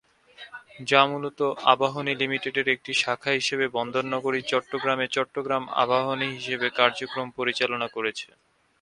[0.87, 1.39] যা মূলত
[1.73, 8.27] আবাহনী লিমিটেডের একটি শাখা হিসেবে বন্দর নগরী চট্টগ্রামে চট্টগ্রাম আবাহনী হিসেবে কার্যক্রম পরিচালনা করছে।